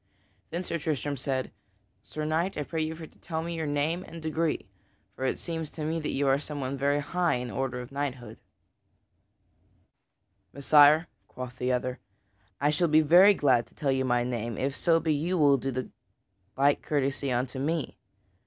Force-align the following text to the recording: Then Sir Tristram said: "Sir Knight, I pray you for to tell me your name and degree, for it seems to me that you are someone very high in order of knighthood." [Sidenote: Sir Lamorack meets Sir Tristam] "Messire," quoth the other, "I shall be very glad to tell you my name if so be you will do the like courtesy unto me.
Then 0.49 0.63
Sir 0.63 0.79
Tristram 0.79 1.15
said: 1.15 1.51
"Sir 2.01 2.25
Knight, 2.25 2.57
I 2.57 2.63
pray 2.63 2.81
you 2.81 2.95
for 2.95 3.05
to 3.05 3.19
tell 3.19 3.43
me 3.43 3.53
your 3.55 3.67
name 3.67 4.03
and 4.07 4.19
degree, 4.19 4.67
for 5.15 5.25
it 5.25 5.37
seems 5.37 5.69
to 5.69 5.83
me 5.85 5.99
that 5.99 6.09
you 6.09 6.27
are 6.27 6.39
someone 6.39 6.75
very 6.75 6.99
high 7.01 7.35
in 7.35 7.51
order 7.51 7.79
of 7.81 7.91
knighthood." 7.91 8.39
[Sidenote: 10.47 10.49
Sir 10.55 10.55
Lamorack 10.55 10.55
meets 10.55 10.65
Sir 10.65 10.77
Tristam] 10.77 10.77
"Messire," 10.79 11.07
quoth 11.27 11.57
the 11.59 11.71
other, 11.71 11.99
"I 12.59 12.69
shall 12.71 12.87
be 12.87 13.01
very 13.01 13.33
glad 13.35 13.67
to 13.67 13.75
tell 13.75 13.91
you 13.91 14.03
my 14.05 14.23
name 14.23 14.57
if 14.57 14.75
so 14.75 14.99
be 14.99 15.13
you 15.13 15.37
will 15.37 15.57
do 15.57 15.69
the 15.69 15.91
like 16.57 16.81
courtesy 16.81 17.31
unto 17.31 17.59
me. 17.59 17.99